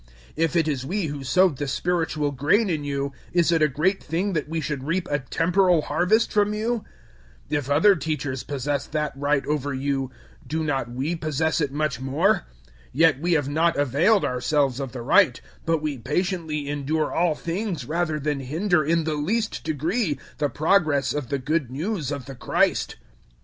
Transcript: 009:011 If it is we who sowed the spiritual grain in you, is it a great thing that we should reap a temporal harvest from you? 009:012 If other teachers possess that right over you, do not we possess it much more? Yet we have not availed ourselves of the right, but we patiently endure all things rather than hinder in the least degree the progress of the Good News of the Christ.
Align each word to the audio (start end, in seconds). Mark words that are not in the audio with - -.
009:011 0.31 0.33
If 0.37 0.55
it 0.55 0.67
is 0.67 0.83
we 0.83 1.03
who 1.05 1.23
sowed 1.23 1.57
the 1.57 1.67
spiritual 1.67 2.31
grain 2.31 2.71
in 2.71 2.83
you, 2.83 3.11
is 3.33 3.51
it 3.51 3.61
a 3.61 3.67
great 3.67 4.03
thing 4.03 4.33
that 4.33 4.49
we 4.49 4.59
should 4.59 4.83
reap 4.83 5.07
a 5.11 5.19
temporal 5.19 5.83
harvest 5.83 6.33
from 6.33 6.55
you? 6.55 6.83
009:012 7.51 7.57
If 7.59 7.69
other 7.69 7.95
teachers 7.95 8.41
possess 8.43 8.87
that 8.87 9.13
right 9.15 9.45
over 9.45 9.75
you, 9.75 10.09
do 10.47 10.63
not 10.63 10.89
we 10.89 11.15
possess 11.15 11.61
it 11.61 11.71
much 11.71 11.99
more? 11.99 12.47
Yet 12.91 13.19
we 13.19 13.33
have 13.33 13.47
not 13.47 13.77
availed 13.77 14.25
ourselves 14.25 14.79
of 14.79 14.91
the 14.91 15.03
right, 15.03 15.39
but 15.67 15.83
we 15.83 15.99
patiently 15.99 16.67
endure 16.67 17.13
all 17.13 17.35
things 17.35 17.85
rather 17.85 18.19
than 18.19 18.39
hinder 18.39 18.83
in 18.83 19.03
the 19.03 19.13
least 19.13 19.63
degree 19.63 20.17
the 20.39 20.49
progress 20.49 21.13
of 21.13 21.29
the 21.29 21.37
Good 21.37 21.69
News 21.69 22.09
of 22.11 22.25
the 22.25 22.33
Christ. 22.33 22.95